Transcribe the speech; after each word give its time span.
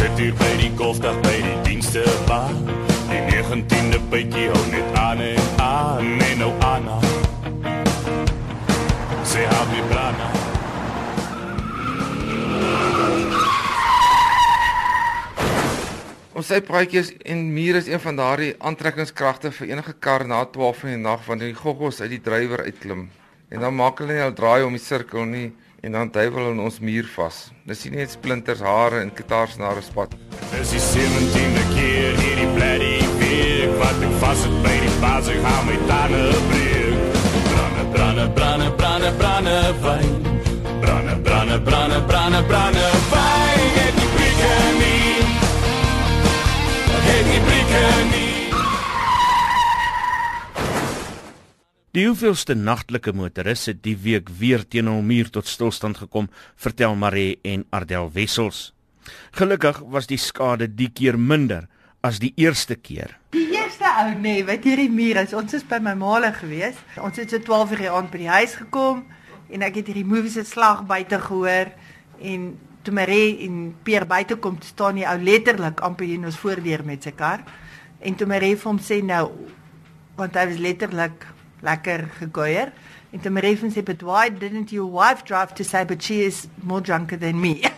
sit 0.00 0.16
hier 0.16 0.32
by 0.40 0.48
die 0.56 0.70
golfdag 0.80 1.18
by 1.20 1.32
die 1.44 1.56
dienste 1.66 2.00
ba. 2.24 2.38
Die 3.10 3.20
19de 3.28 3.98
bytjie 4.08 4.46
hou 4.48 4.62
net 4.72 4.94
aan 4.96 5.20
en 5.20 5.50
aan 5.60 6.22
en 6.24 6.40
nou 6.40 6.52
aan. 6.64 6.86
Sy 9.28 9.44
hou 9.50 9.66
my 9.68 9.82
brana. 9.90 10.30
Ons 16.32 16.48
sê 16.48 16.62
praatjies 16.64 17.12
en 17.20 17.44
mure 17.52 17.84
is 17.84 17.90
een 17.92 18.00
van 18.00 18.16
daardie 18.22 18.54
aantrekkingskragte 18.56 19.52
vir 19.58 19.74
enige 19.74 19.98
kar 20.00 20.24
na 20.24 20.46
12 20.48 20.86
in 20.86 20.96
die 20.96 21.02
nag 21.04 21.28
wanneer 21.28 21.52
die 21.52 21.60
goggos 21.60 22.00
uit 22.00 22.14
die 22.14 22.24
drywer 22.24 22.64
uitklim. 22.64 23.10
En 23.52 23.66
dan 23.66 23.76
maak 23.76 24.00
hulle 24.00 24.16
net 24.16 24.30
al 24.30 24.38
draai 24.38 24.64
om 24.64 24.72
die 24.72 24.80
sirkel 24.80 25.28
nie 25.28 25.50
en 25.80 25.92
dan 25.92 26.10
duiwel 26.12 26.50
hulle 26.50 26.62
ons 26.62 26.80
muur 26.80 27.08
vas. 27.16 27.38
Dis 27.68 27.84
nie 27.84 28.00
net 28.00 28.12
splinters, 28.12 28.62
hare 28.64 29.00
en 29.04 29.12
kitaarsnare 29.16 29.82
spat. 29.84 30.16
Dis 30.52 30.74
die 30.74 30.82
17de 30.86 31.66
keer 31.74 32.18
hierdie 32.20 32.50
bloody 32.56 32.96
week 33.20 33.76
wat 33.80 34.08
ek 34.08 34.18
vas 34.24 34.44
het 34.46 34.58
by 34.64 34.74
die 34.86 34.96
baas 35.04 35.30
ek 35.32 35.46
hou 35.46 35.60
my 35.68 35.78
tande 35.92 36.26
breek. 36.50 37.22
Branne, 37.52 37.86
branne, 37.94 38.28
branne, 38.40 38.74
branne, 38.82 39.14
branne, 39.22 39.56
wyn. 39.86 40.29
Die 51.90 52.04
hoeveelste 52.06 52.54
nagtelike 52.54 53.10
motoris 53.18 53.64
het 53.66 53.80
die 53.82 53.96
week 53.98 54.28
weer 54.38 54.62
teen 54.62 54.86
'n 54.88 55.06
muur 55.06 55.30
tot 55.30 55.46
stilstand 55.46 55.96
gekom, 55.98 56.28
vertel 56.54 56.94
Marie 56.94 57.38
en 57.42 57.64
Ardel 57.70 58.10
Wessels. 58.12 58.72
Gelukkig 59.32 59.82
was 59.90 60.06
die 60.06 60.16
skade 60.16 60.74
die 60.74 60.88
keer 60.88 61.18
minder 61.18 61.66
as 62.00 62.20
die 62.20 62.32
eerste 62.36 62.76
keer. 62.76 63.18
Die 63.30 63.50
eerste 63.50 63.84
ou 63.84 64.14
nee, 64.20 64.44
wat 64.44 64.64
hierdie 64.64 64.90
muur 64.90 65.16
is, 65.16 65.34
ons 65.34 65.52
is 65.54 65.64
by 65.66 65.78
my 65.82 65.94
maale 65.94 66.32
gewees. 66.32 66.76
Ons 66.96 67.16
het 67.16 67.30
so 67.30 67.38
12 67.38 67.70
uur 67.70 67.78
die 67.78 67.90
aand 67.90 68.10
by 68.10 68.18
die 68.18 68.28
huis 68.28 68.54
gekom 68.54 69.04
en 69.50 69.62
ek 69.62 69.74
het 69.74 69.86
hierdie 69.86 70.06
movies 70.06 70.32
se 70.32 70.44
slag 70.44 70.86
buite 70.86 71.18
gehoor 71.18 71.72
en 72.22 72.58
toe 72.82 72.94
Marie 72.94 73.48
en 73.48 73.74
Pierre 73.82 74.06
buite 74.06 74.36
kom, 74.36 74.62
staan 74.62 74.94
die 74.94 75.08
ou 75.08 75.18
letterlik 75.18 75.80
amper 75.80 76.06
in 76.06 76.24
ons 76.24 76.38
voordeur 76.38 76.84
met 76.84 77.02
sy 77.02 77.10
kar. 77.10 77.42
En 77.98 78.14
toe 78.14 78.26
Marie 78.26 78.54
vir 78.56 78.70
hom 78.70 78.78
sê 78.78 79.02
nou 79.02 79.32
want 80.16 80.36
hy 80.36 80.46
was 80.46 80.58
letterlik 80.58 81.26
lekker 81.60 82.08
gekuier. 82.18 82.72
En 83.10 83.20
toe 83.20 83.30
Marie 83.30 83.58
van 83.58 83.70
sê, 83.70 83.82
"But 83.82 84.02
why 84.02 84.28
didn't 84.30 84.70
your 84.70 84.90
wife 84.90 85.24
drive 85.24 85.54
to 85.54 85.64
say 85.64 85.84
but 85.84 86.02
she 86.02 86.24
is 86.24 86.46
more 86.62 86.80
drunker 86.80 87.18
than 87.18 87.40
me?" 87.40 87.60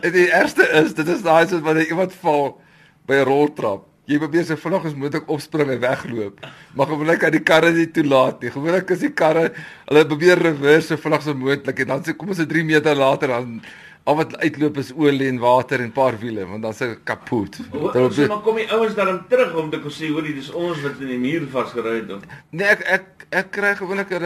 En 0.00 0.12
die 0.12 0.32
eerste 0.32 0.68
is, 0.68 0.94
dit 0.94 1.08
is 1.08 1.22
daai 1.22 1.46
soos 1.48 1.60
wanneer 1.60 1.88
iemand 1.90 2.14
val 2.22 2.60
by 3.06 3.14
'n 3.14 3.24
roltrap. 3.24 3.86
Jy 4.06 4.18
probeer 4.18 4.44
so 4.44 4.56
vinnig 4.56 4.84
as 4.84 4.94
moontlik 4.94 5.28
opspring 5.30 5.70
en 5.70 5.80
wegloop. 5.80 6.46
Maar 6.74 6.86
gewoonlik 6.86 7.18
kan 7.18 7.30
die 7.30 7.42
karre 7.42 7.70
nie 7.72 7.90
toelaat 7.90 8.40
nie. 8.42 8.50
Gewoonlik 8.50 8.90
is 8.90 8.98
die 8.98 9.12
karre 9.12 9.52
hulle 9.86 10.06
probeer 10.06 10.38
reverse 10.38 10.96
vinnig 10.96 11.22
so 11.22 11.34
moontlik 11.34 11.78
en 11.84 11.86
dan 11.86 12.02
sê 12.02 12.16
kom 12.16 12.28
ons 12.28 12.40
'n 12.40 12.48
3 12.48 12.64
meter 12.64 12.96
later 12.96 13.28
dan 13.28 13.62
al 14.04 14.16
wat 14.16 14.36
uitloop 14.40 14.78
is 14.80 14.92
olie 14.96 15.28
en 15.28 15.38
water 15.38 15.80
en 15.80 15.90
'n 15.90 15.92
paar 15.92 16.18
wiele 16.18 16.46
want 16.46 16.62
dan 16.62 16.74
se 16.74 16.98
kapot. 17.04 17.58
Dan 17.92 18.12
so 18.12 18.26
maar 18.26 18.40
kom 18.40 18.56
die 18.56 18.70
ouens 18.72 18.94
dan 18.94 19.26
terug 19.28 19.54
om 19.54 19.70
te 19.70 19.80
kom 19.80 19.90
sê 19.90 20.08
hoor 20.08 20.22
dis 20.22 20.50
ons 20.50 20.80
wat 20.82 21.00
in 21.00 21.06
die 21.06 21.18
muur 21.18 21.48
vasgery 21.50 21.94
het. 22.00 22.24
Nee, 22.50 22.66
ek 22.66 22.80
ek 22.80 23.26
ek 23.30 23.50
kry 23.50 23.74
gewoonlik 23.76 24.10
'n 24.10 24.24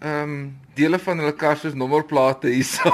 ehm 0.00 0.22
um, 0.22 0.58
dele 0.74 0.98
van 0.98 1.18
hulle 1.18 1.32
kar 1.32 1.56
soos 1.56 1.74
nommerplate 1.74 2.48
hierso. 2.48 2.90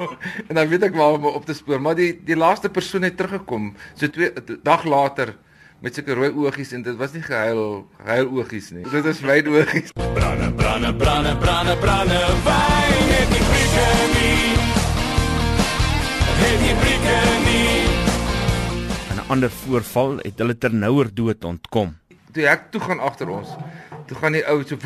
en 0.48 0.54
dan 0.54 0.68
weet 0.68 0.82
ek 0.82 0.94
waar 0.94 1.12
om 1.12 1.26
op 1.26 1.44
te 1.44 1.54
spoor, 1.54 1.80
maar 1.80 1.94
die 1.94 2.20
die 2.24 2.36
laaste 2.36 2.68
persoon 2.68 3.02
het 3.02 3.16
teruggekom 3.16 3.74
so 3.94 4.08
twee 4.08 4.32
dag 4.62 4.84
later 4.84 5.36
met 5.80 5.94
sulke 5.94 6.14
rooi 6.14 6.30
oogies 6.30 6.72
en 6.72 6.82
dit 6.82 6.96
was 6.96 7.12
nie 7.12 7.22
gehuil 7.22 7.86
gehuil 8.02 8.32
oogies 8.40 8.70
nie. 8.70 8.86
Dit 8.90 9.04
is 9.04 9.20
wyd 9.20 9.46
oogies. 9.46 9.92
Branne, 9.92 10.52
branne, 10.52 10.94
branne, 10.94 11.36
branne, 11.36 11.76
branne, 11.76 12.18
wyn. 12.48 13.14
Het 13.14 13.30
die 13.36 13.44
prikke 13.52 13.86
nie. 14.16 14.67
Het 16.48 16.60
die 16.64 16.76
prikke 16.80 17.16
nie. 17.44 17.84
'n 19.14 19.24
ander 19.28 19.50
voorval 19.50 20.18
het 20.24 20.38
hulle 20.40 20.58
ternouer 20.58 21.08
dood 21.14 21.44
ontkom. 21.44 21.96
Toe 22.32 22.46
ek 22.48 22.70
toe 22.72 22.80
gaan 22.80 23.00
agter 23.00 23.28
ons. 23.28 23.48
Toe 24.06 24.16
gaan 24.16 24.32
die 24.32 24.44
ou 24.48 24.62
so 24.64 24.76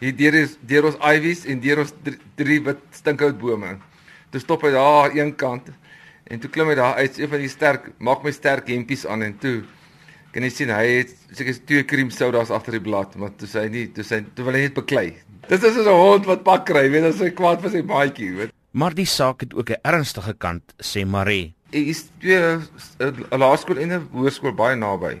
hier 0.00 0.14
deur 0.14 0.34
is 0.38 0.54
deur 0.70 0.86
ons 0.92 0.98
ivies 1.02 1.44
en 1.50 1.58
deur 1.62 1.82
ons 1.82 1.92
drie, 2.06 2.18
drie 2.38 2.60
wit 2.62 2.82
stinkhoutbome. 2.94 3.78
Toe 4.30 4.40
stop 4.40 4.62
hy 4.62 4.70
daar 4.76 5.08
aan 5.08 5.16
een 5.16 5.32
kant 5.34 5.72
en 6.30 6.38
toe 6.38 6.50
klim 6.54 6.70
hy 6.70 6.76
daar 6.78 7.00
uit 7.02 7.18
een 7.18 7.32
van 7.32 7.42
die 7.42 7.50
sterk 7.50 7.90
maak 7.98 8.22
my 8.22 8.32
sterk 8.36 8.68
hempies 8.70 9.06
aan 9.06 9.24
en 9.26 9.34
toe 9.42 9.56
kan 10.34 10.44
jy 10.44 10.50
sien 10.54 10.70
hy 10.70 10.84
het 11.00 11.14
seker 11.32 11.58
twee 11.66 11.86
cream 11.88 12.12
sodas 12.14 12.52
agter 12.54 12.76
die 12.76 12.84
blad 12.84 13.16
maar 13.18 13.32
toe 13.40 13.48
sy 13.50 13.64
nie 13.72 13.88
toe 13.96 14.04
sy 14.06 14.20
toe 14.36 14.46
wil 14.46 14.54
hy 14.54 14.68
net 14.68 14.76
beklei. 14.78 15.08
Dis 15.48 15.64
is 15.64 15.80
'n 15.80 15.88
hond 15.88 16.26
wat 16.28 16.44
pak 16.44 16.66
kry, 16.66 16.86
weet 16.92 17.10
as 17.10 17.20
hy 17.24 17.30
kwaad 17.30 17.62
vir 17.64 17.70
sy 17.70 17.82
maatjie, 17.82 18.32
weet. 18.36 18.57
Maar 18.78 18.94
die 18.94 19.08
saak 19.10 19.40
het 19.42 19.54
ook 19.54 19.70
'n 19.70 19.82
ernstige 19.82 20.34
kant, 20.34 20.62
sê 20.78 21.06
Marie. 21.06 21.54
Hier 21.70 21.86
is 21.86 22.04
twee 22.18 22.38
'n 22.98 23.38
laerskool 23.38 23.76
en 23.76 23.92
'n 23.92 24.08
hoërskool 24.12 24.54
baie 24.54 24.76
naby. 24.76 25.20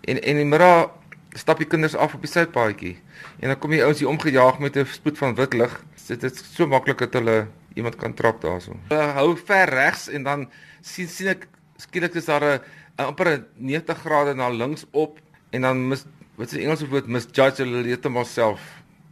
En 0.00 0.22
en 0.22 0.36
die 0.36 0.44
middag 0.44 0.90
stap 1.30 1.58
die 1.58 1.66
kinders 1.66 1.94
af 1.94 2.14
op 2.14 2.20
die 2.20 2.30
sypaadjie. 2.30 2.96
En 3.40 3.48
dan 3.48 3.58
kom 3.58 3.70
die 3.70 3.84
ouens 3.84 3.98
hier 3.98 4.08
omgejaag 4.08 4.58
met 4.58 4.76
'n 4.76 4.86
spoed 4.86 5.18
van 5.18 5.34
wit 5.34 5.52
lig. 5.52 5.84
Dit 6.06 6.22
is 6.22 6.54
so 6.54 6.66
maklik 6.66 6.98
dat 6.98 7.12
hulle 7.12 7.46
iemand 7.74 7.96
kan 7.96 8.14
trap 8.14 8.40
daarso. 8.40 8.76
Hulle 8.88 9.02
hou 9.02 9.36
ver 9.36 9.68
regs 9.68 10.08
en 10.08 10.22
dan 10.22 10.50
sien 10.80 11.08
sien 11.08 11.28
ek 11.28 11.46
skielik 11.76 12.14
is 12.14 12.24
daar 12.24 12.42
'n 12.42 12.60
amper 12.96 13.28
'n 13.28 13.44
90 13.54 13.98
grade 13.98 14.34
na 14.34 14.48
links 14.48 14.84
op 14.90 15.18
en 15.50 15.60
dan 15.60 15.88
mis 15.88 16.04
wat 16.34 16.46
is 16.46 16.52
die 16.52 16.62
Engelse 16.62 16.88
woord 16.88 17.06
misjudge 17.06 17.62
hulle 17.62 17.84
heeltemal 17.84 18.24
self 18.24 18.60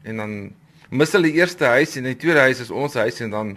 en 0.03 0.16
dan 0.16 0.53
mis 0.91 1.12
hulle 1.12 1.32
eerste 1.32 1.65
huis 1.65 1.97
en 1.97 2.03
die 2.03 2.16
tweede 2.16 2.41
huis 2.41 2.61
is 2.61 2.71
ons 2.71 2.94
huis 2.94 3.21
en 3.21 3.31
dan 3.31 3.56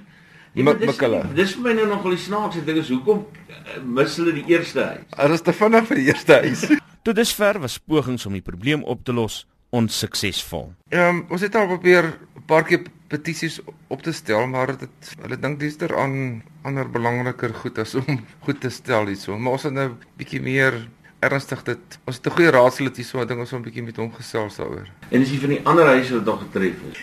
Ja, 0.58 0.64
maar 0.64 0.78
mik 0.80 1.36
dis- 1.38 1.54
vir 1.54 1.62
my 1.64 1.74
nou 1.78 1.88
nogal 1.88 2.16
die 2.16 2.24
snaakse 2.24 2.64
ding 2.66 2.78
is 2.82 2.90
hoekom 2.90 3.26
eh, 3.48 3.78
mis 3.86 4.16
hulle 4.18 4.34
die 4.34 4.46
eerste 4.50 4.84
huis? 4.84 5.04
Hulle 5.20 5.34
is 5.38 5.42
te 5.46 5.54
vinnig 5.54 5.86
vir 5.88 6.00
die 6.02 6.08
eerste 6.10 6.40
huis. 6.42 6.64
Tot 7.06 7.16
dusver 7.16 7.60
was 7.62 7.78
pogings 7.78 8.26
om 8.26 8.34
die 8.34 8.42
probleem 8.42 8.82
op 8.84 9.04
te 9.06 9.14
los 9.14 9.46
onsuksesvol. 9.70 10.72
Ehm 10.90 11.10
um, 11.10 11.26
ons 11.30 11.42
het 11.46 11.56
al 11.56 11.68
probeer 11.70 12.06
'n 12.38 12.44
paar 12.50 12.64
keer 12.66 12.82
petisies 13.08 13.60
op 13.88 14.02
te 14.02 14.12
stel, 14.12 14.48
maar 14.48 14.74
dit 14.78 15.14
hulle 15.22 15.38
dink 15.40 15.60
dis 15.60 15.78
er 15.82 15.94
aan 15.98 16.42
ander 16.64 16.90
belangriker 16.90 17.54
goed 17.54 17.78
as 17.78 17.96
om 17.96 18.20
goed 18.46 18.60
te 18.62 18.70
stel 18.70 19.06
hierso. 19.08 19.38
Maar 19.38 19.52
ons 19.52 19.64
het 19.64 19.74
nou 19.74 19.92
bietjie 20.18 20.42
meer 20.42 20.74
ernstig 21.20 21.64
dit. 21.64 22.00
Ons 22.06 22.16
het 22.18 22.26
'n 22.28 22.36
goeie 22.36 22.52
raadslid 22.52 22.96
hierso, 22.98 23.22
ek 23.22 23.28
dink 23.28 23.40
ons 23.40 23.52
moet 23.52 23.62
'n 23.62 23.64
bietjie 23.70 23.84
met 23.84 23.96
hom 23.98 24.12
gesels 24.14 24.56
daaroor. 24.58 24.88
En 25.12 25.22
is 25.22 25.30
jy 25.32 25.40
van 25.40 25.50
die 25.50 25.62
ander 25.66 25.86
huise 25.86 26.14
wat 26.14 26.26
nog 26.26 26.40
getref 26.42 26.76
is? 26.92 26.98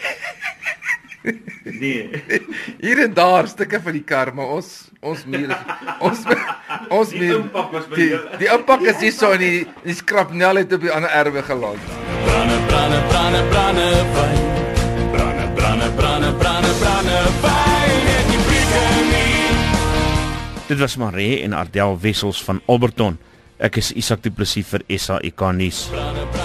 Nee. 1.65 2.23
Hier 2.85 3.03
en 3.05 3.15
daar 3.15 3.49
stukke 3.49 3.81
van 3.81 3.97
die 3.97 4.05
kar, 4.05 4.33
maar 4.35 4.47
ons 4.59 4.71
ons 5.05 5.25
meer 5.29 5.53
ons 6.05 6.25
ons 6.93 7.11
Die 7.13 7.21
meer 7.21 7.39
impak 7.41 7.73
was 7.73 7.89
by 7.89 7.97
die, 8.01 8.11
die 8.43 8.51
impak 8.53 8.85
is 8.93 9.01
hierso 9.05 9.33
in 9.37 9.43
die 9.45 9.65
die 9.85 9.97
skrapnel 9.97 10.63
het 10.63 10.73
op 10.77 10.85
die 10.85 10.93
ander 10.93 11.13
erwe 11.13 11.43
geland. 11.45 11.81
Wyn. 11.89 12.01
Branne, 12.25 12.59
branne, 15.57 15.91
branne, 15.97 16.33
branne, 16.39 16.73
branne, 16.81 17.19
wyn. 17.45 18.09
Het 18.11 18.33
die 18.33 18.41
prikke 18.49 18.87
nie. 19.11 19.53
Dit 20.69 20.81
was 20.81 20.97
Marie 21.01 21.43
en 21.45 21.57
Ardel 21.57 22.01
Wessels 22.01 22.45
van 22.45 22.61
Alberton. 22.67 23.21
Ek 23.59 23.79
is 23.81 23.93
Isak 23.97 24.25
Du 24.25 24.33
Plessis 24.35 24.67
vir 24.69 24.85
SAK 24.89 25.53
nuus. 25.57 25.87
Branne, 25.93 26.13
branne, 26.13 26.33
branne. 26.33 26.44